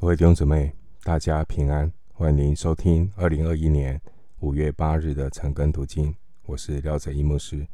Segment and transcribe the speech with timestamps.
[0.00, 4.00] 各位弟兄姊妹，大家平安，欢迎收听二零二一年
[4.38, 6.16] 五月八日的晨更读经。
[6.46, 7.68] 我是廖哲一牧师。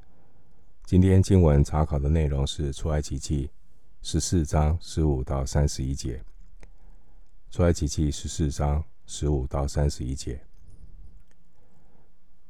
[0.85, 3.49] 今天经文查考的内容是出埃及记
[4.03, 6.21] 十四章十五到三十一节。
[7.49, 10.41] 出埃及记十四章十五到三十一节。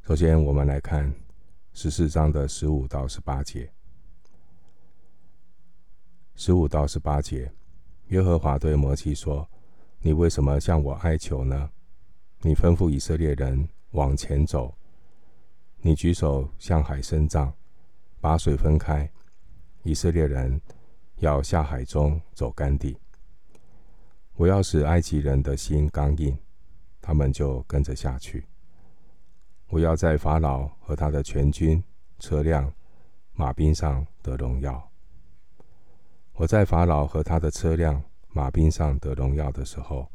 [0.00, 1.14] 首先，我们来看
[1.74, 3.70] 十四章的十五到十八节。
[6.34, 7.52] 十五到十八节，
[8.08, 9.46] 耶和华对摩西说。
[10.00, 11.70] 你为什么向我哀求呢？
[12.42, 14.72] 你吩咐以色列人往前走。
[15.78, 17.52] 你举手向海伸杖，
[18.20, 19.10] 把水分开。
[19.82, 20.60] 以色列人
[21.16, 22.96] 要下海中走干地。
[24.34, 26.36] 我要使埃及人的心刚硬，
[27.00, 28.46] 他们就跟着下去。
[29.68, 31.82] 我要在法老和他的全军、
[32.18, 32.72] 车辆、
[33.32, 34.90] 马兵上得荣耀。
[36.34, 38.02] 我在法老和他的车辆。
[38.36, 40.06] 马兵上得荣耀的时候，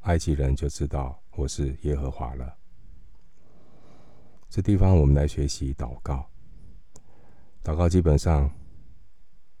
[0.00, 2.56] 埃及人就知道我是耶和华了。
[4.48, 6.26] 这地方我们来学习祷告。
[7.62, 8.50] 祷告基本上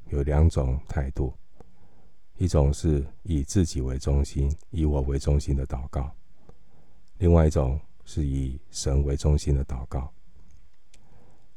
[0.06, 1.34] 有两种态度：
[2.38, 6.10] 一种是以自己为中心、以我为中心的祷告；
[7.18, 10.10] 另外一种是以神为中心的祷告。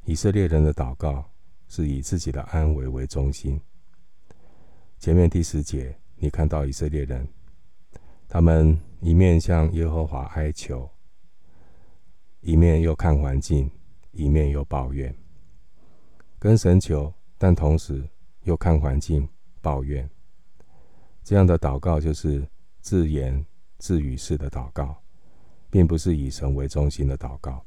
[0.03, 1.23] 以色列人的祷告
[1.69, 3.61] 是以自己的安危为中心。
[4.99, 5.97] 前面第十节。
[6.23, 7.27] 你看到以色列人，
[8.29, 10.87] 他们一面向耶和华哀求，
[12.41, 13.71] 一面又看环境，
[14.11, 15.15] 一面又抱怨，
[16.37, 18.07] 跟神求，但同时
[18.43, 19.27] 又看环境
[19.61, 20.07] 抱怨。
[21.23, 22.47] 这样的祷告就是
[22.81, 23.43] 自言
[23.79, 25.01] 自语式的祷告，
[25.71, 27.65] 并不是以神为中心的祷告。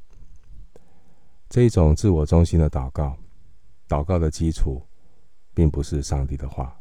[1.49, 3.17] 这一种自我中心的祷告，
[3.89, 4.81] 祷告的基础
[5.53, 6.79] 并不是上帝的话。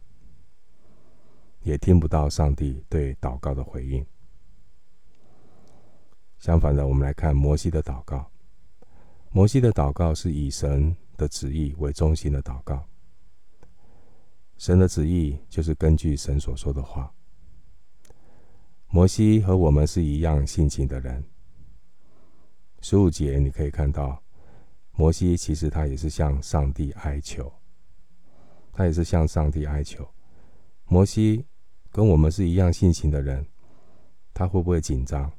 [1.65, 4.05] 也听不到上帝对祷告的回应。
[6.39, 8.31] 相反的，我们来看摩西的祷告。
[9.31, 12.87] 摩西的祷告是以神的旨意为中心的祷告。
[14.59, 17.11] 神的旨意就是根据神所说的话。
[18.89, 21.25] 摩西和我们是一样性情的人。
[22.83, 24.23] 十五节你可以看到，
[24.93, 27.51] 摩西其实他也是向上帝哀求，
[28.71, 30.07] 他也是向上帝哀求。
[30.85, 31.47] 摩西。
[31.95, 33.47] 跟我们是一样性情的人，
[34.33, 35.31] 他会不会紧张？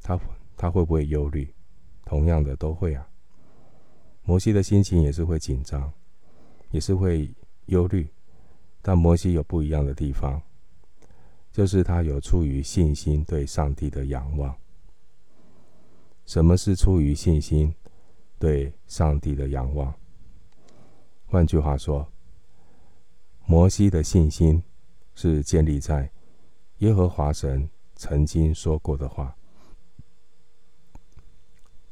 [0.00, 0.18] 他
[0.56, 1.54] 他会不会忧虑？
[2.06, 3.06] 同样的都会啊。
[4.22, 5.92] 摩西的心情也是会紧张，
[6.70, 7.30] 也是会
[7.66, 8.08] 忧虑，
[8.80, 10.40] 但摩西有不一样的地方，
[11.52, 14.56] 就是他有出于信心对上帝的仰望。
[16.24, 17.74] 什么是出于信心
[18.38, 19.94] 对上帝的仰望？
[21.26, 22.10] 换句话说，
[23.44, 24.62] 摩西的信心。
[25.22, 26.10] 是建立在
[26.78, 29.36] 耶和华神曾经说过的话，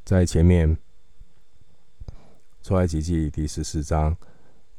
[0.03, 0.75] 在前面
[2.63, 4.17] 出埃及记第十四章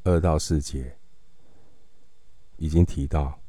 [0.03, 0.97] 二到四节
[2.57, 3.39] 已经提到，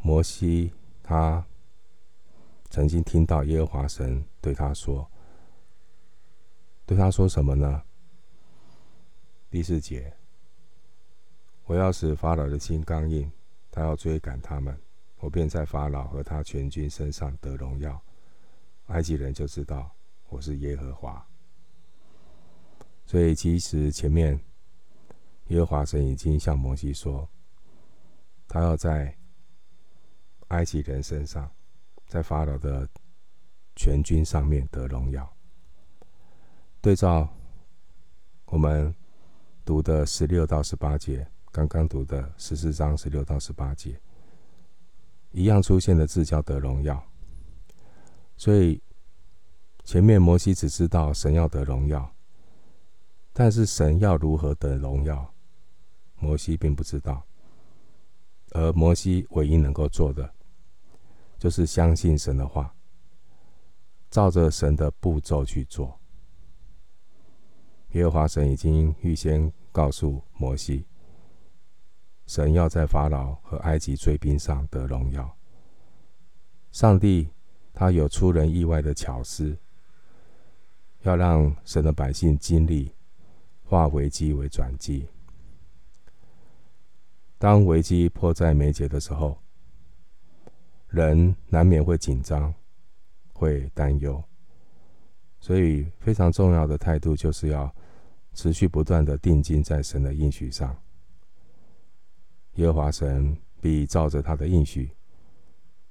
[0.00, 1.44] 摩西他
[2.68, 5.10] 曾经听到耶和华神对他说，
[6.86, 7.82] 对他说什么呢？
[9.50, 10.12] 第四节，
[11.64, 13.28] 我要使法老的心刚硬。
[13.70, 14.76] 他要追赶他们，
[15.18, 18.02] 我便在法老和他全军身上得荣耀。
[18.86, 19.90] 埃及人就知道
[20.28, 21.24] 我是耶和华。
[23.06, 24.38] 所以，其实前面
[25.48, 27.28] 耶和华神已经向摩西说，
[28.48, 29.16] 他要在
[30.48, 31.50] 埃及人身上，
[32.06, 32.88] 在法老的
[33.76, 35.32] 全军上面得荣耀。
[36.80, 37.28] 对照
[38.46, 38.94] 我们
[39.64, 41.26] 读的十六到十八节。
[41.52, 44.00] 刚刚读的十四章十六到十八节，
[45.32, 47.02] 一样出现的字叫得荣耀。
[48.36, 48.80] 所以
[49.84, 52.14] 前面摩西只知道神要得荣耀，
[53.32, 55.34] 但是神要如何得荣耀，
[56.18, 57.26] 摩西并不知道。
[58.52, 60.32] 而摩西唯一能够做的，
[61.38, 62.74] 就是相信神的话，
[64.10, 65.98] 照着神的步骤去做。
[67.92, 70.84] 耶和华神已经预先告诉摩西。
[72.30, 75.36] 神要在法老和埃及追兵上得荣耀。
[76.70, 77.28] 上帝
[77.74, 79.58] 他有出人意外的巧思，
[81.02, 82.94] 要让神的百姓经历
[83.64, 85.08] 化危机为转机。
[87.36, 89.36] 当危机迫在眉睫的时候，
[90.86, 92.54] 人难免会紧张、
[93.32, 94.22] 会担忧，
[95.40, 97.74] 所以非常重要的态度就是要
[98.34, 100.80] 持续不断的定睛在神的应许上。
[102.54, 104.90] 耶和华神必照着他的应许，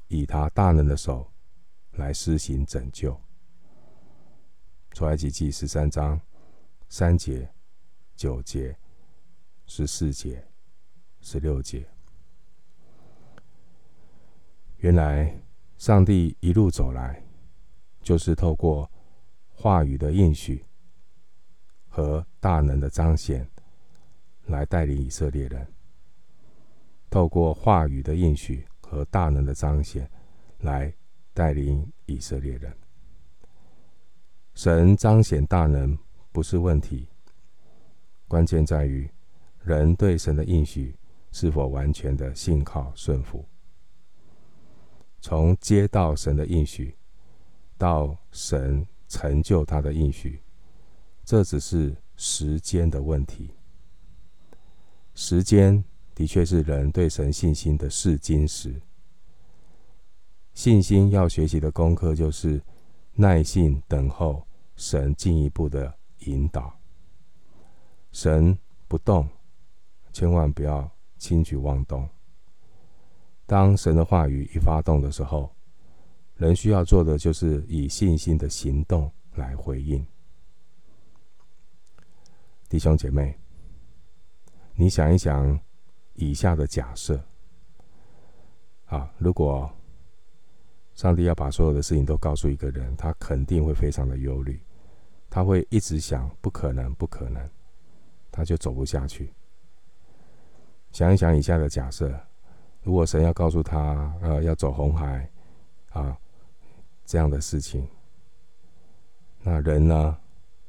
[0.07, 1.31] 以他大能的手
[1.93, 3.19] 来施行拯救。
[4.91, 6.19] 出埃及记十三章
[6.89, 7.49] 三节、
[8.15, 8.75] 九节、
[9.65, 10.45] 十四节、
[11.21, 11.87] 十六节。
[14.77, 15.41] 原来
[15.77, 17.23] 上帝一路走来，
[18.01, 18.89] 就是透过
[19.49, 20.65] 话语的应许
[21.87, 23.49] 和大能的彰显，
[24.47, 25.67] 来带领以色列人。
[27.09, 30.09] 透过话语的应许和大能的彰显，
[30.59, 30.93] 来
[31.33, 32.75] 带领以色列人。
[34.53, 35.97] 神彰显大能
[36.31, 37.07] 不是问题，
[38.27, 39.09] 关键在于
[39.63, 40.95] 人对神的应许
[41.31, 43.45] 是否完全的信靠顺服。
[45.21, 46.95] 从接到神的应许，
[47.77, 50.41] 到神成就他的应许，
[51.23, 53.53] 这只是时间的问题。
[55.13, 55.83] 时间
[56.19, 58.75] 的确是人对神信心的试金石。
[60.53, 62.61] 信心要学习的功课就是
[63.13, 64.45] 耐心等候
[64.75, 66.77] 神进一步的引导。
[68.11, 69.29] 神不动，
[70.11, 72.05] 千万不要轻举妄动。
[73.45, 75.49] 当神的话语一发动的时候，
[76.35, 80.05] 人需要做的就是以信心的行动来回应。
[82.67, 83.39] 弟兄姐妹，
[84.75, 85.57] 你想一想
[86.19, 87.19] 以下的假设：
[88.87, 89.71] 啊，如果
[90.93, 94.61] 上帝要把所有的事情都告诉一个人，他肯定会非常的忧虑，
[95.29, 97.49] 他会一直想不可能，不可能，
[98.31, 99.33] 他就走不下去。
[100.91, 102.13] 想一想以下的假设。
[102.81, 105.29] 如果神要告诉他，呃，要走红海，
[105.89, 106.17] 啊，
[107.05, 107.85] 这样的事情，
[109.41, 110.17] 那人呢，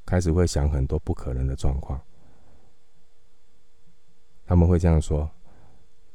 [0.05, 2.01] 开始会想很多不可能的状况。
[4.45, 5.31] 他们会这样说：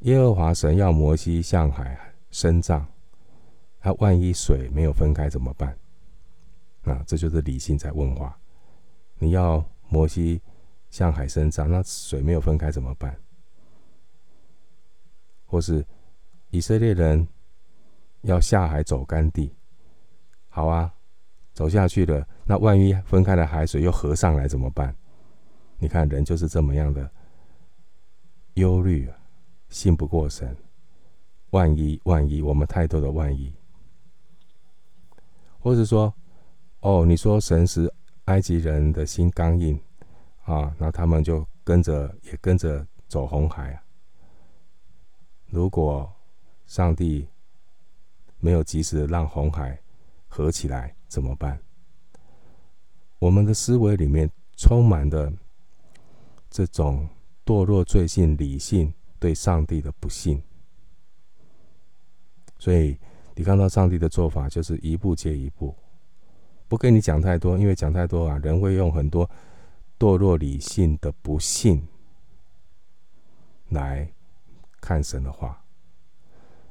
[0.05, 1.97] 耶和华神要摩西向海
[2.29, 2.85] 伸杖，
[3.79, 5.75] 他万一水没有分开怎么办？
[6.83, 8.37] 那这就是理性在问话。
[9.17, 10.39] 你要摩西
[10.91, 13.17] 向海伸杖，那水没有分开怎么办？
[15.47, 15.83] 或是
[16.51, 17.27] 以色列人
[18.21, 19.55] 要下海走干地，
[20.49, 20.93] 好啊，
[21.51, 22.27] 走下去了。
[22.45, 24.95] 那万一分开的海水又合上来怎么办？
[25.79, 27.09] 你看人就是这么样的
[28.53, 29.17] 忧虑啊，
[29.75, 30.55] 信不过神。
[31.49, 33.53] 万一万一，我们太多的万一，
[35.59, 36.13] 或者说，
[36.79, 37.93] 哦，你说神使
[38.25, 39.77] 埃及人的心刚硬
[40.45, 43.83] 啊，那他们就跟着也跟着走红海啊。
[45.47, 46.09] 如果
[46.65, 47.27] 上帝
[48.39, 49.77] 没有及时让红海
[50.27, 51.59] 合起来，怎么办？
[53.19, 55.31] 我们的思维里面充满了
[56.49, 57.07] 这种
[57.45, 58.93] 堕落罪性、理性
[59.25, 60.39] 对上帝的不信，
[62.59, 62.95] 所以
[63.33, 65.75] 你看到上帝的做法就是一步接一步，
[66.67, 69.27] 不跟你讲太多，因为讲太多啊，人会用很多
[69.97, 71.81] 堕落理性的不信
[73.69, 74.07] 来。
[74.79, 75.59] 看神的话，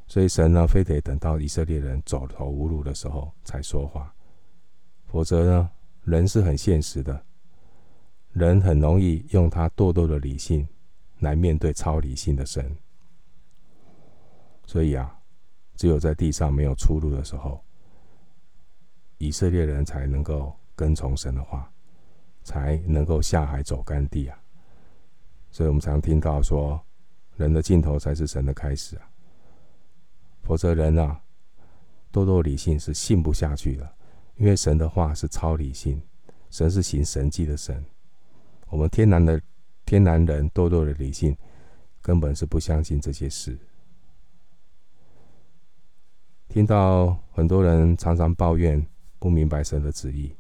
[0.06, 4.14] 所以神呢，非得等到以色列人走投无路的时候才说话，
[5.06, 5.70] 否则呢，
[6.04, 7.20] 人是很现实的，
[8.30, 10.68] 人很容易用他堕落的理性
[11.24, 12.72] 来面对超理性的神。
[14.64, 15.18] 所以啊，
[15.74, 17.60] 只有在地上没有出路的时候，
[19.18, 21.68] 以色列人才能够跟从神的话，
[22.44, 24.38] 才能够下海走干地啊。
[25.50, 26.80] 所以我们常听到说。
[27.36, 29.10] 人的尽头才是神的开始啊！
[30.44, 31.20] 否则人啊，
[32.12, 33.92] 多多理性是信不下去的，
[34.36, 36.00] 因为神的话是超理性，
[36.48, 37.84] 神是行神迹的神。
[38.68, 39.42] 我们天然的
[39.84, 41.36] 天然人堕落的理性，
[42.00, 43.58] 根本是不相信这些事。
[46.48, 48.84] 听到很多人常常抱怨
[49.18, 50.34] 不明白神的旨意，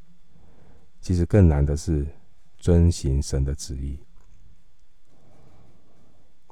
[1.00, 2.06] 其实更难的是
[2.56, 3.98] 遵行神的旨意。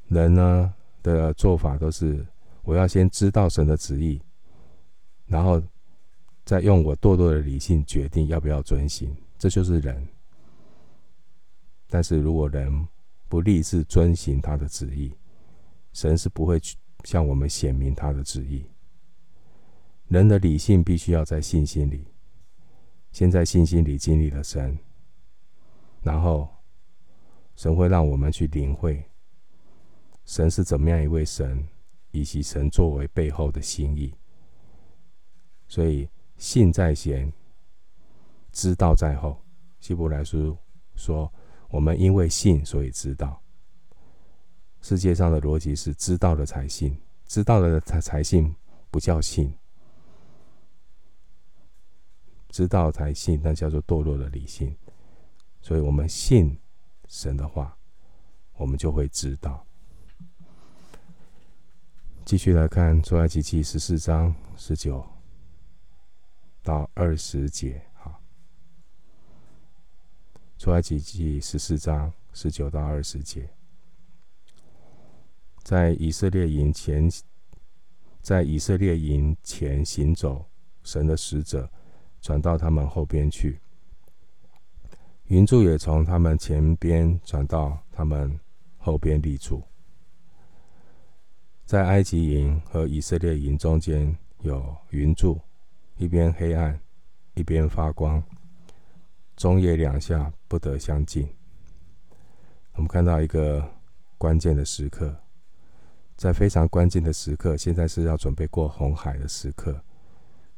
[0.08, 2.26] 人呢的做法都是，
[2.62, 4.20] 我要先知道神的旨意，
[5.26, 5.62] 然后
[6.44, 10.06] 再用我堕落的理性决定要不要遵行，这就是人。
[11.92, 12.88] 但是如果人
[13.28, 15.14] 不立志遵行他的旨意，
[15.92, 18.64] 神是不会去向我们显明他的旨意。
[20.08, 22.06] 人的理性必须要在信心里，
[23.10, 24.78] 先在信心里经历了神，
[26.00, 26.48] 然后
[27.56, 29.04] 神会让我们去领会。
[30.24, 31.68] 神是怎么样一位神，
[32.10, 34.14] 以及神作为背后的心意。
[35.68, 36.08] 所以
[36.38, 37.30] 信在先，
[38.50, 39.36] 知道在后。
[39.78, 40.56] 希伯来书
[40.94, 41.30] 说
[41.72, 43.40] ：“我们因为信，所以知道。”
[44.82, 48.54] 世界上的逻辑是知道了才信，知道了才才信，
[48.90, 49.56] 不叫信。
[52.50, 54.76] 知道才信，那叫做堕落的理性。
[55.62, 56.58] 所以，我们信
[57.08, 57.74] 神的话，
[58.56, 59.64] 我们就会知道。
[62.24, 65.04] 继续来看出埃及记十四章十九
[66.62, 67.82] 到二十节。
[70.62, 73.50] 出埃及记十四章十九到二十节，
[75.64, 77.10] 在以色列营前，
[78.20, 80.46] 在以色列营前行走，
[80.84, 81.68] 神的使者。
[82.20, 83.58] 转到他们后边去，
[85.24, 88.38] 云柱也从他们前边转到他们
[88.78, 89.60] 后边立住。
[91.64, 95.40] 在埃及营和以色列营中间有云柱，
[95.96, 96.78] 一边黑暗，
[97.34, 98.22] 一边发光，
[99.42, 101.28] 中夜两下不得相近。
[102.74, 103.68] 我们看到一个
[104.16, 105.12] 关键的时刻，
[106.16, 109.82] 在非常关键的时刻，现在是要准备过红海的时刻。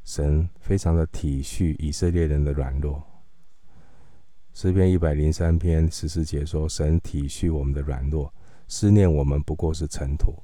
[0.03, 3.03] 神非常的体恤以色列人的软弱。
[4.53, 8.31] 诗篇一百零三篇十四节说：“神体恤我们的软弱，
[8.67, 10.35] 思念我们不过是尘土。”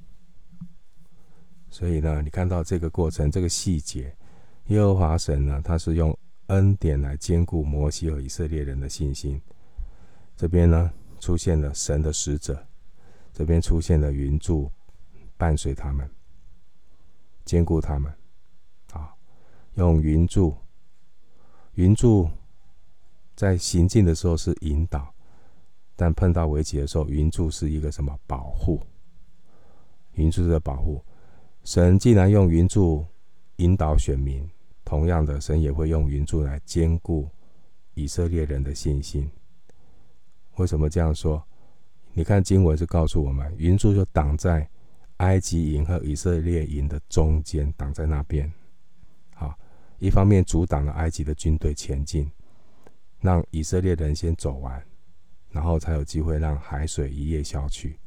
[1.69, 4.17] 所以呢，你看到这个过程，这个细节，
[4.69, 6.17] 耶和华神呢，他是用
[6.51, 9.41] 恩典来兼顾摩西和以色列人的信心。
[10.35, 12.67] 这边呢，出现了神的使者，
[13.33, 14.69] 这边出现了云柱
[15.37, 16.09] 伴随他们，
[17.45, 18.13] 兼顾他们。
[19.75, 20.53] 用云柱，
[21.75, 22.29] 云柱
[23.37, 25.13] 在行进的时候是引导，
[25.95, 28.81] 但碰到危机的时候，云柱是一个什么保护？
[30.15, 31.01] 云柱的保护，
[31.63, 33.05] 神既然用云柱
[33.55, 34.45] 引导选民，
[34.83, 37.29] 同样的，神也会用云柱来坚固
[37.93, 39.29] 以色列人的信心。
[40.57, 41.41] 为什么这样说？
[42.13, 44.69] 你看经文是告诉我们，云柱就挡在
[45.17, 48.51] 埃及营和以色列营的中间，挡在那边。
[49.33, 49.57] 好
[49.97, 52.29] 一方面阻挡了埃及的军队前进，
[53.21, 54.83] 让以色列人先走完，
[55.49, 57.97] 然后才有机会让海水一夜消去。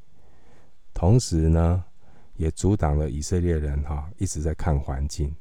[0.92, 1.82] 同时呢，
[2.36, 5.34] 也阻挡了以色列人哈一直在看环境。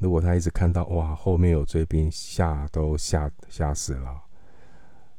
[0.00, 4.20] 如果他一直看到哇后面有追兵，吓都吓吓死了。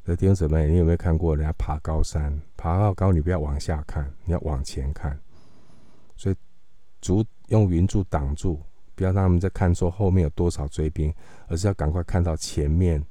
[0.04, 2.42] 这弟兄姊妹，你有没有看过人家爬高山？
[2.58, 5.18] 爬到高，你不要往下看，你要往前看。
[6.18, 6.36] 所以，
[7.00, 8.60] 阻用云柱挡住。
[8.94, 11.12] 不要让他们再看说后面有多少追兵，
[11.48, 13.04] 而是要赶快看到前面，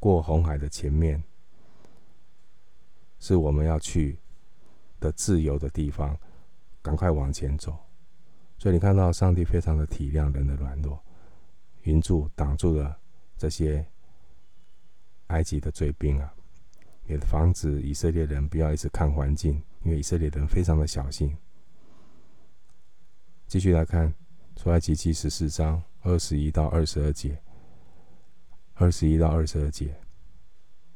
[0.00, 1.22] 过红海的前面，
[3.18, 4.18] 是我们要去
[4.98, 6.16] 的自由的地方，
[6.82, 7.76] 赶快往前走。
[8.58, 11.00] 所以你看到上帝非常的体谅人的软弱，
[11.86, 12.96] 云柱挡住了
[13.36, 13.84] 这些
[15.28, 16.32] 埃及的追兵啊，
[17.06, 21.36] 也防止以色列人不要一直看环境，因为以色列人非常的小心。
[23.46, 24.14] 继续来看。
[24.58, 27.38] 出埃及记十四章二十一到二十二节，
[28.72, 29.94] 二十一到二十二节，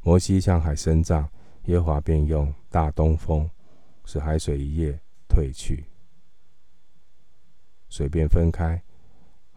[0.00, 1.28] 摩西向海伸杖，
[1.66, 3.50] 耶和华便用大东风，
[4.06, 5.84] 使海水一夜退去，
[7.90, 8.82] 水便分开，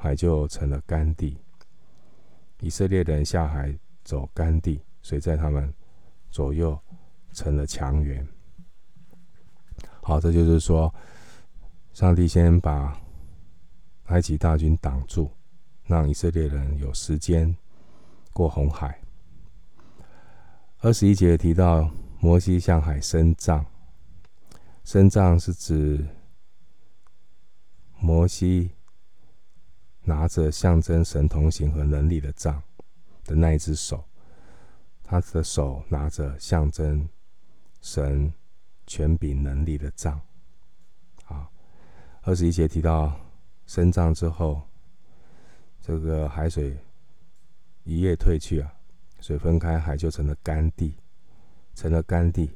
[0.03, 1.37] 海就成了干地。
[2.59, 5.73] 以色列人下海走干地，水在他们
[6.29, 6.77] 左右
[7.31, 8.27] 成了墙垣。
[10.01, 10.93] 好，这就是说，
[11.93, 12.99] 上帝先把。
[14.07, 15.31] 埃及大军挡住，
[15.85, 17.55] 让以色列人有时间
[18.33, 18.99] 过红海。
[20.79, 23.65] 二十一节提到摩西向海伸杖，
[24.83, 26.05] 伸杖是指
[27.97, 28.71] 摩西
[30.03, 32.61] 拿着象征神同行和能力的杖
[33.23, 34.03] 的那一只手，
[35.03, 37.07] 他的手拿着象征
[37.81, 38.33] 神
[38.85, 40.19] 权柄能力的杖。
[41.23, 41.51] 好，
[42.21, 43.19] 二十一节提到。
[43.65, 44.61] 伸杖之后，
[45.81, 46.77] 这个海水
[47.85, 48.73] 一夜退去啊，
[49.21, 50.97] 水分开，海就成了干地，
[51.73, 52.51] 成了干地。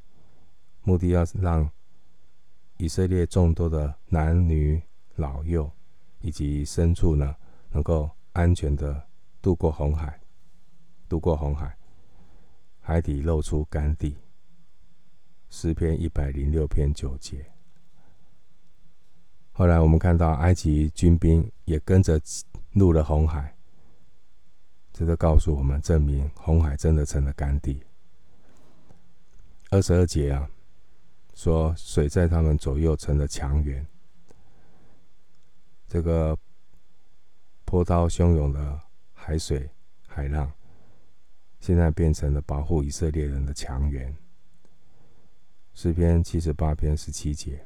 [0.83, 1.67] 目的要让
[2.75, 4.79] 以色列众多的男女
[5.15, 5.71] 老幼
[6.27, 7.33] 以及牲畜呢，
[7.71, 9.01] 能够安全的
[9.41, 10.19] 渡过红海，
[11.07, 11.73] 渡过红海，
[12.81, 14.17] 海底露出干地。
[15.49, 17.49] 诗篇一百零六篇九节。
[19.53, 22.19] 后来我们看到埃及军兵也跟着
[22.73, 23.55] 入了红海，
[24.91, 27.81] 这就告诉我们，证明红海真的成了干地。
[29.69, 30.49] 二十二节啊，
[31.33, 33.87] 说水在他们左右成了墙垣，
[35.87, 36.37] 这个
[37.63, 38.81] 波涛汹涌的
[39.13, 39.69] 海水、
[40.07, 40.51] 海浪，
[41.59, 44.15] 现在变成了保护以色列人的墙垣。
[45.73, 47.65] 诗篇七十八篇十七节。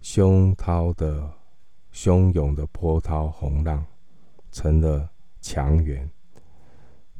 [0.00, 1.28] 凶涛的
[1.92, 3.84] 汹涌的波涛洪浪
[4.52, 6.08] 成了墙垣。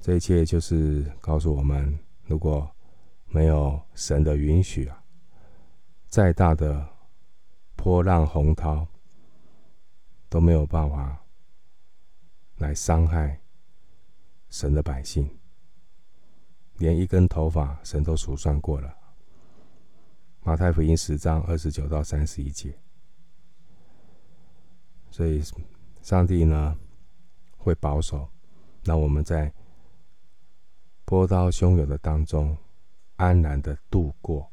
[0.00, 2.70] 这一切就是告诉我们，如果
[3.26, 5.02] 没有神的允许啊，
[6.06, 6.88] 再大的
[7.76, 8.86] 波浪洪涛
[10.28, 11.24] 都没有办法
[12.56, 13.40] 来伤害
[14.48, 15.30] 神的百姓。
[16.78, 18.94] 连一根头发，神都数算过了。
[20.42, 22.78] 马太福音十章二十九到三十一节，
[25.10, 25.42] 所以
[26.02, 26.78] 上帝呢
[27.56, 28.28] 会保守，
[28.84, 29.50] 让我们在
[31.06, 32.56] 波涛汹涌的当中
[33.16, 34.50] 安然的度过。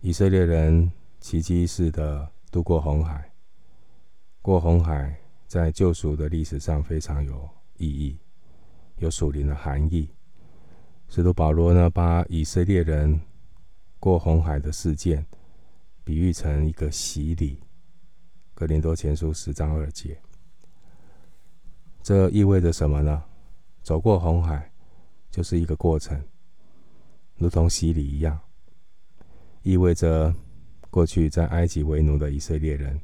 [0.00, 3.32] 以色列人奇迹式的渡过红海，
[4.40, 8.16] 过红海在救赎的历史上非常有意义，
[8.98, 10.08] 有属灵的含义。
[11.08, 13.20] 使徒保罗呢，把以色列人
[13.98, 15.26] 过红海的事件
[16.04, 17.58] 比喻成一个洗礼。
[18.54, 20.20] 哥林多前书十章二节，
[22.04, 23.24] 这意味着什么呢？
[23.82, 24.70] 走过红海
[25.28, 26.22] 就是一个过程，
[27.36, 28.38] 如同洗礼一样，
[29.62, 30.34] 意味着
[30.90, 33.00] 过去在埃及为奴的以色列人，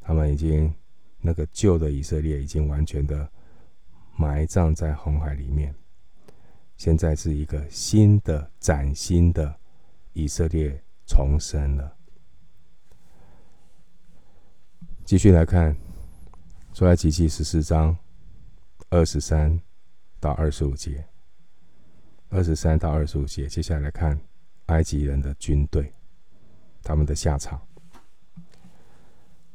[0.00, 0.72] 他们已经
[1.20, 3.28] 那个旧的以色列已经完全的
[4.16, 5.74] 埋葬在红海里面。
[6.76, 9.58] 现在是一个新的、崭新的
[10.12, 11.96] 以色列重生了。
[15.04, 15.74] 继续来看
[16.74, 17.96] 《出埃及记》十四章
[18.90, 19.58] 二十三
[20.20, 21.06] 到二十五节，
[22.28, 23.46] 二十三到二十五节。
[23.46, 24.20] 接下来看
[24.66, 25.92] 埃及人的军队，
[26.82, 27.60] 他们的下场。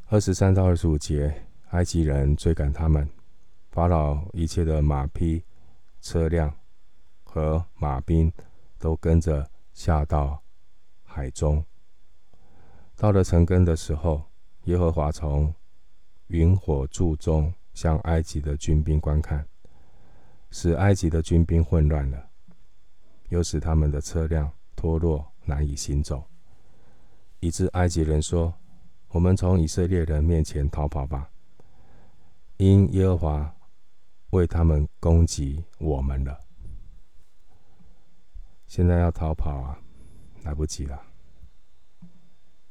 [0.08, 3.10] 二十三到二十五节，埃及人追赶他们，
[3.72, 5.44] 法老一切的马匹、
[6.01, 6.53] 车辆。
[7.34, 8.30] 和马兵
[8.77, 10.44] 都跟着下到
[11.01, 11.63] 海中。
[12.98, 14.22] 到了晨更的时候，
[14.65, 15.56] 耶和华从
[16.28, 19.47] 云火柱中向埃及的军兵观看，
[20.50, 22.30] 使埃及的军兵混乱了，
[23.30, 26.28] 又使他们的车辆脱落，难以行走，
[27.39, 28.52] 以致埃及人说
[29.13, 31.30] ：“我们从以色列人面前逃跑吧，
[32.58, 33.56] 因耶和华
[34.32, 36.36] 为他们攻击我们了。”
[38.65, 39.78] 现在要逃跑啊，
[40.41, 41.00] 来不及了。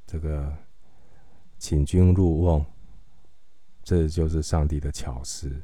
[0.05, 0.53] 这个
[1.59, 2.67] 请君入瓮，
[3.85, 5.63] 这就是上帝的巧思。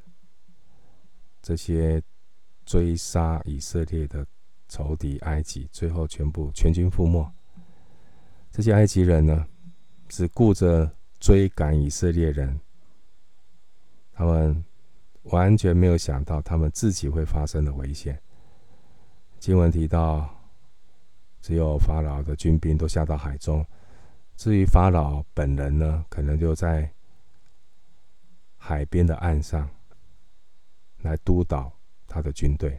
[1.42, 2.00] 这些
[2.64, 4.24] 追杀以色列的
[4.68, 7.30] 仇敌埃及，最后全部全军覆没。
[8.50, 9.46] 这些埃及人呢，
[10.08, 12.60] 只顾着追赶以色列人，
[14.12, 14.64] 他们
[15.24, 18.20] 完全没有想到他们自己会发生的危险。
[19.38, 20.28] 经文提到，
[21.40, 23.64] 只有法老的军兵都下到海中，
[24.36, 26.90] 至于法老本人呢，可能就在
[28.56, 29.68] 海边的岸上
[31.02, 31.70] 来督导
[32.06, 32.78] 他的军队。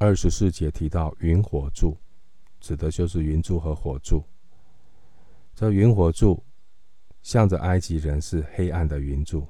[0.00, 1.96] 二十四节提到云火柱，
[2.60, 4.22] 指的就是云柱和火柱。
[5.56, 6.40] 这云火柱
[7.20, 9.44] 向着埃及人是黑暗的云柱，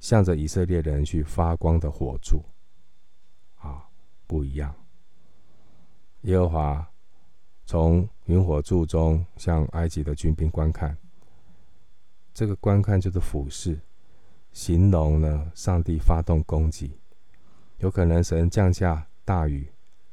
[0.00, 2.42] 向着以色列人去发光的火柱。
[3.56, 3.86] 啊
[4.26, 4.74] 不一样。
[6.22, 6.90] 耶和华
[7.66, 10.96] 从云火柱中向埃及的军兵观看，
[12.32, 13.78] 这个观看就是俯视，
[14.52, 16.98] 形容呢，上帝发动攻击，
[17.76, 19.70] 有可能神降下大雨、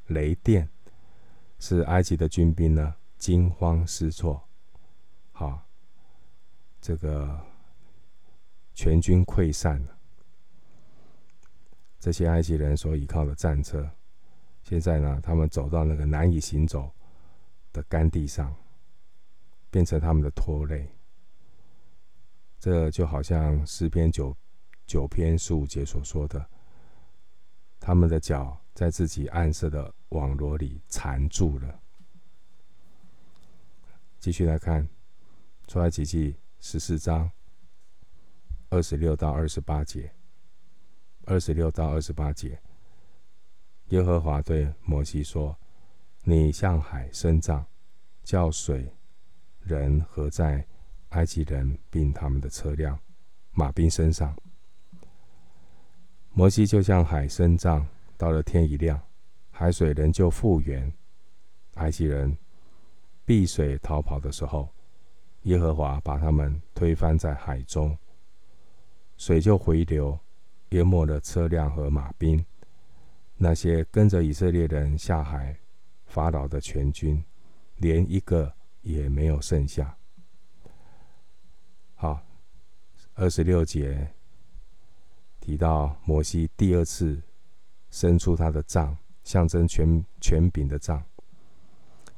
[0.07, 0.67] 雷电，
[1.59, 4.43] 使埃及的军兵呢惊慌失措，
[5.31, 5.65] 好，
[6.81, 7.39] 这个
[8.73, 9.97] 全军溃散了。
[11.99, 13.87] 这些埃及人所依靠的战车。
[14.63, 16.91] 现在呢，他们走到那个难以行走
[17.71, 18.55] 的干地上，
[19.69, 20.89] 变成他们的拖累。
[22.59, 24.35] 这就好像诗篇九
[24.87, 26.49] 九篇十五节所说的，
[27.79, 31.79] 他们的脚在自己暗设的网罗里缠住了。
[34.19, 34.87] 继续来看，
[35.67, 37.29] 出埃及记十四章
[38.69, 40.11] 二十六到二十八节，
[41.25, 42.59] 二十六到二十八节。
[43.89, 45.55] 耶和华对摩西说
[46.23, 47.65] ：“你向海伸杖，
[48.23, 48.91] 叫水、
[49.59, 50.65] 人合在
[51.09, 52.97] 埃及人并他们的车辆、
[53.51, 54.35] 马兵身上。”
[56.31, 57.85] 摩西就向海伸杖，
[58.23, 58.97] 到了天一亮，
[59.51, 60.89] 海水仍旧复原。
[61.73, 62.37] 埃及人
[63.25, 64.69] 避水逃跑的时候，
[65.41, 67.97] 耶和华把他们推翻在海中，
[69.17, 70.17] 水就回流，
[70.69, 72.45] 淹没了车辆和马兵。
[73.35, 75.57] 那些跟着以色列人下海，
[76.05, 77.21] 法老的全军，
[77.75, 79.97] 连一个也没有剩下。
[81.95, 82.25] 好，
[83.15, 84.13] 二十六节
[85.41, 87.21] 提到摩西第二次
[87.93, 91.01] 伸出他的杖，象征权权柄的杖。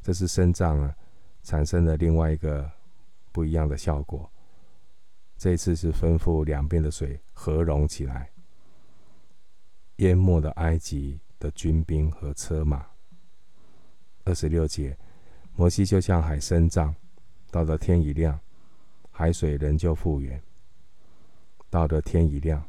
[0.01, 0.95] 这是伸杖啊，
[1.43, 2.71] 产生了另外一个
[3.33, 4.31] 不一样的效果。
[5.37, 8.31] 这次是吩咐两边的水合拢起来，
[9.97, 12.87] 淹没了埃及的军兵和车马。
[14.23, 14.97] 二十六节，
[15.57, 16.95] 摩西就向海伸杖，
[17.51, 18.39] 到了天一亮。
[19.11, 20.41] 海水仍旧复原，
[21.69, 22.65] 到了天一亮，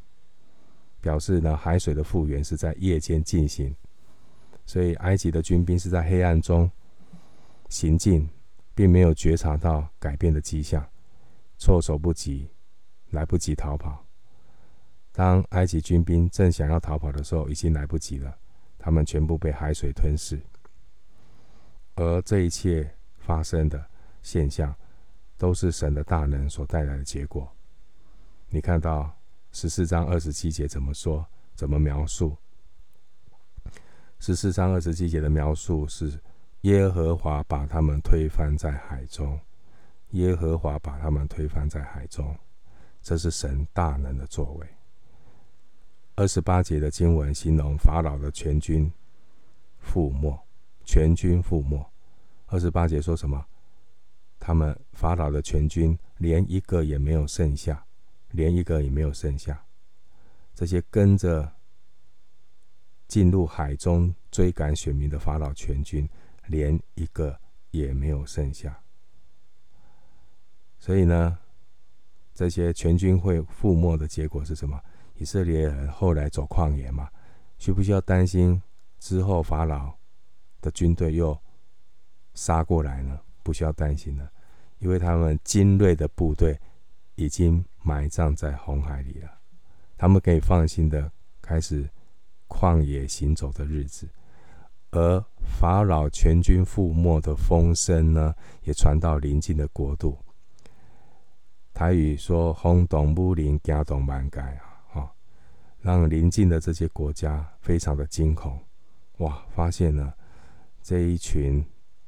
[1.07, 3.73] 表示呢，海水的复原是在夜间进行，
[4.65, 6.69] 所以埃及的军兵是在黑暗中
[7.69, 8.29] 行进，
[8.75, 10.85] 并没有觉察到改变的迹象，
[11.59, 12.51] 措手不及，
[13.11, 14.05] 来不及逃跑。
[15.13, 18.37] 当埃及军兵正想要逃跑的时候，已经来不及了，
[18.77, 20.37] 他们全部被海水吞噬。
[21.95, 23.89] 而这一切发生的
[24.23, 24.75] 现象，
[25.39, 27.49] 都是神的大能所带来的结果。
[28.49, 29.16] 你看到
[29.59, 31.27] 十四章二十七节怎么说？
[31.55, 32.37] 怎么描述？
[34.19, 36.21] 十四章二十七节的描述是：
[36.61, 39.41] 耶和华把他们推翻在海中。
[40.11, 42.37] 耶和华把他们推翻在海中，
[43.01, 44.67] 这是神大能的作为。
[46.17, 48.93] 二十八节的经文形容法老的全军
[49.83, 50.39] 覆没，
[50.85, 51.83] 全军覆没。
[52.49, 53.43] 二十八节说什么？
[54.39, 57.86] 他们法老的全军连一个也没有剩下，
[58.37, 59.65] 连一个也没有剩下。
[60.55, 61.51] 这些跟着
[63.09, 66.09] 进入海中追赶选民的法老全军，
[66.47, 67.39] 连一个
[67.71, 68.79] 也没有剩下。
[70.79, 71.39] 所以呢，
[72.35, 74.81] 这些全军会覆没的结果是什么？
[75.17, 77.09] 以色列人后来走旷野嘛，
[77.57, 78.63] 需不需要担心
[78.99, 79.97] 之后法老
[80.61, 81.39] 的军队又
[82.35, 83.19] 杀过来呢？
[83.43, 84.31] 不需要担心了，
[84.79, 86.59] 因为他们精锐的部队
[87.15, 89.31] 已经埋葬在红海里了，
[89.97, 91.09] 他们可以放心的
[91.41, 91.89] 开始
[92.49, 94.09] 旷野行走的日子。
[94.91, 95.25] 而
[95.59, 100.19] 法老全军覆没的风声呢，也传到邻近的国度。
[101.73, 105.15] 台语说“轰动武林，惊动满街”啊，哈，
[105.79, 108.59] 让邻近的这些国家非常的惊恐。
[109.19, 110.13] 哇，发现了
[110.83, 111.65] 这一群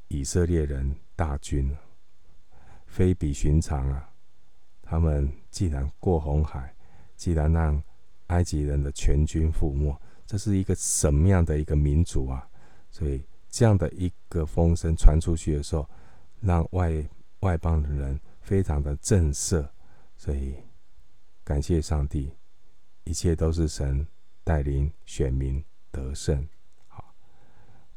[0.08, 0.94] 以色列人。
[1.18, 1.76] 大军
[2.86, 4.08] 非比寻常啊！
[4.88, 6.74] 他们既然过红海，
[7.14, 7.82] 既然让
[8.28, 12.48] 埃及人的全军覆没，这是一个什么样的一个民族啊？
[12.90, 15.86] 所以这样的一个风声传出去的时候，
[16.40, 17.06] 让外
[17.40, 19.68] 外邦的人非常的震慑。
[20.16, 20.54] 所以
[21.44, 22.32] 感谢上帝，
[23.04, 24.06] 一切都是神
[24.42, 26.48] 带领选民得胜。
[26.86, 27.14] 好，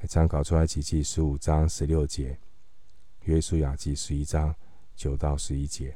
[0.10, 2.38] 参考出埃及记十五章十六节。
[3.22, 4.54] 约书亚记十一章
[4.94, 5.96] 九到十一节，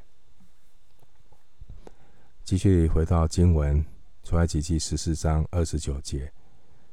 [2.46, 3.84] 继续回到经文，
[4.24, 6.32] 出埃及记十四章二十九节。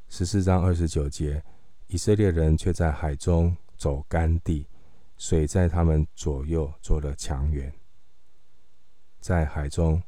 [0.09, 1.45] 十四章二十九节，
[1.88, 4.67] 以色列人却在海中走干地，
[5.19, 7.71] 水在他们左右做了墙垣。
[9.21, 10.03] 在海中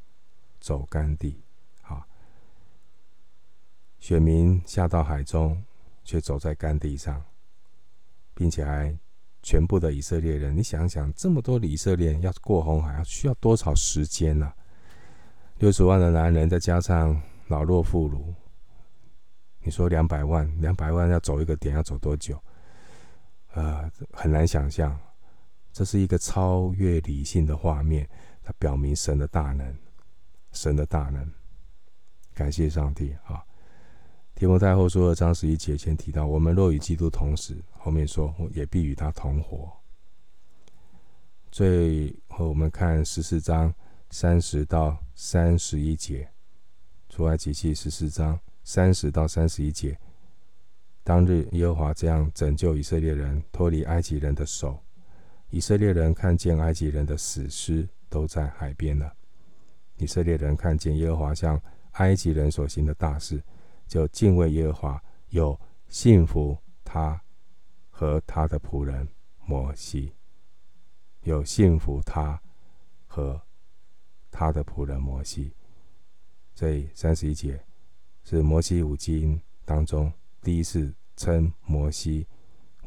[0.61, 1.39] 走干地，
[1.83, 2.03] 好，
[3.99, 5.63] 选民下到海中，
[6.05, 7.23] 却走在干地上，
[8.35, 8.99] 并且还。
[9.43, 14.51] 全部的以色列人，你想想，这么多的以色列人要过红海，要需要多少时间呢？
[15.65, 18.23] 六十万的男人，再加上老弱妇孺，
[19.63, 22.39] 你说两百万，两百万要走一个点要走多久？
[23.55, 24.95] 呃，很难想象。
[25.73, 28.07] 这是一个超越理性的画面，
[28.43, 29.75] 它表明神的大能，
[30.53, 31.27] 神的大能。
[32.35, 33.43] 感谢上帝啊！
[34.35, 39.73] 提摩太后说的章十一节前提到，我们若与基督同死，后面说也必与他同活。
[41.51, 43.73] 最后我们看十四章
[44.17, 46.31] 三十到三十一节，
[47.09, 49.99] 出埃及记十四章三十到三十一节。
[51.03, 54.79] 当日耶和华这样拯救以色列人脱离埃及人的手，
[55.51, 59.13] 以色列人看见埃及人的死尸都在海边了。
[59.97, 61.61] 以色列人看见耶和华向
[61.95, 63.43] 埃及人所行的大事。
[63.89, 67.21] 就敬畏耶和华，又信服他
[67.91, 69.09] 和他的仆人
[69.45, 70.13] 摩西，
[71.25, 72.41] 又信服他
[73.09, 73.43] 和
[74.37, 75.53] 他的仆人摩西。
[76.57, 77.65] 这三十一节
[78.25, 82.27] 是摩西五经当中第一次称摩西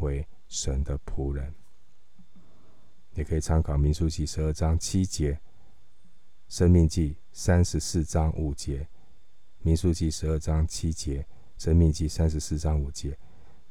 [0.02, 1.54] 为神的仆人。
[3.14, 5.40] 也可以参考民数记十二章七节，
[6.50, 8.86] 申命记三十四章五节。
[9.60, 11.26] 民数记十二章七节，
[11.58, 13.18] 申命记三十四章五节，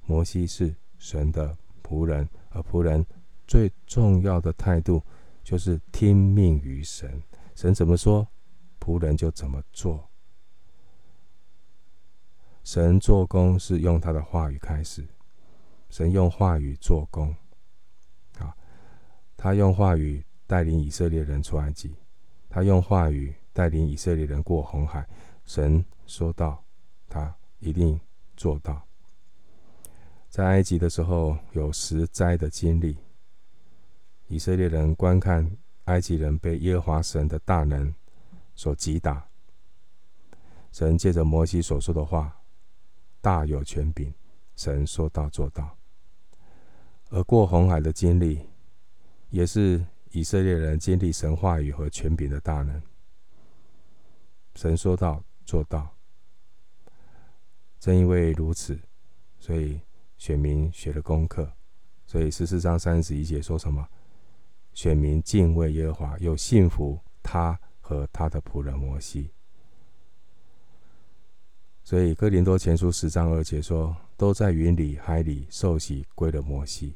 [0.06, 3.04] 摩西是神的仆人，而仆人
[3.46, 5.02] 最重要的态度
[5.44, 7.22] 就是听命于神，
[7.56, 8.28] 神怎么说，
[8.78, 10.10] 仆人就怎么做。
[12.62, 15.02] 神做工是用他的话语开始，
[15.88, 17.34] 神用话语做工，
[18.38, 18.54] 啊，
[19.38, 21.96] 他用话语带领以色列人出埃及，
[22.50, 25.08] 他用话语带领以色列人过红海。
[25.46, 26.62] 神说到，
[27.08, 27.98] 他一定
[28.36, 28.86] 做到。
[30.28, 32.98] 在埃及的时候，有十灾的经历，
[34.26, 35.56] 以色列人观看
[35.86, 37.92] 埃及人被耶和华神的大能
[38.54, 39.26] 所击打，
[40.70, 42.40] 神借着摩西所说的话。
[43.20, 44.14] 大有权柄，
[44.54, 45.76] 神说到做到。
[47.08, 48.40] 而过红海的经历，
[49.30, 52.80] 也是以色列人经历神话语和权柄的大能。
[54.54, 55.88] 神说到做到。
[57.80, 58.78] 正因为如此，
[59.38, 59.80] 所以
[60.18, 61.52] 选民学了功课。
[62.06, 63.88] 所以十四章三十一节说什么？
[64.76, 69.30] 选民敬畏耶和华，又信服他和他的仆人摩西。
[71.82, 76.94] 所以哥林多前书十章二节说，都在云里海里受洗归了摩西。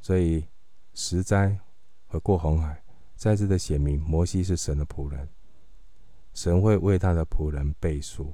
[0.00, 0.46] 所以
[0.94, 1.58] 十灾
[2.06, 2.80] 和过红海
[3.16, 5.28] 再次的显明，摩西是神的仆人，
[6.32, 8.32] 神会为他的仆人背书。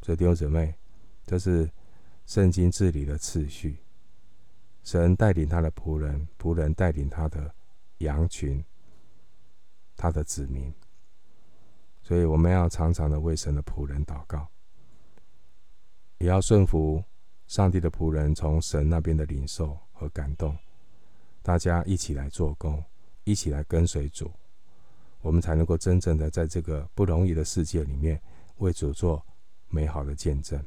[0.00, 0.76] 所以弟兄姊妹，
[1.26, 1.68] 这是
[2.24, 3.78] 圣经治理的次序，
[4.84, 7.52] 神带领他的仆人，仆人带领他的
[7.98, 8.62] 羊群，
[9.96, 10.72] 他的子民。
[12.02, 14.46] 所以我们要常常的为神的仆人祷告，
[16.18, 17.02] 也要顺服
[17.46, 20.54] 上帝的仆人从神那边的领受和感动，
[21.42, 22.84] 大家一起来做工，
[23.24, 24.30] 一起来跟随主，
[25.22, 28.20] 我们才能够真正的在这个不容易的世界里面
[28.58, 29.24] 为主做
[29.70, 30.62] 美好的见证。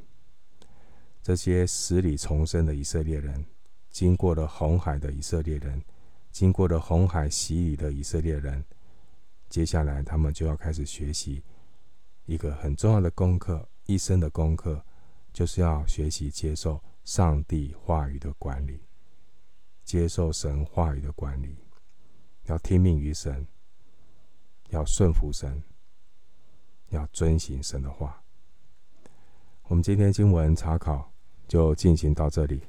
[1.22, 3.44] 这些死里重生的以色列人，
[3.90, 5.82] 经过了红海的以色列人，
[6.30, 8.64] 经过了红海洗礼的以色列人。
[9.48, 11.42] 接下来，他们就要开始学习
[12.26, 14.84] 一个很重要的功课，一生的功课，
[15.32, 18.82] 就是要学习接受上帝话语的管理，
[19.84, 21.56] 接受神话语的管理，
[22.44, 23.46] 要听命于神，
[24.68, 25.62] 要顺服神，
[26.90, 28.22] 要遵行神的话。
[29.62, 31.10] 我们今天经文查考
[31.46, 32.62] 就进行到这里，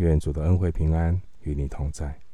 [0.00, 2.29] 愿主的恩惠平安与你同在。